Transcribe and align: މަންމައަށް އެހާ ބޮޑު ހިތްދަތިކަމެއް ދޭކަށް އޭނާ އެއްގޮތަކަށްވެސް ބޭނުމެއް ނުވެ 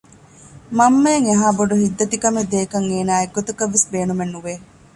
މަންމައަށް 0.77 1.27
އެހާ 1.29 1.47
ބޮޑު 1.57 1.75
ހިތްދަތިކަމެއް 1.81 2.49
ދޭކަށް 2.51 2.87
އޭނާ 2.91 3.13
އެއްގޮތަކަށްވެސް 3.19 3.87
ބޭނުމެއް 3.91 4.33
ނުވެ 4.35 4.53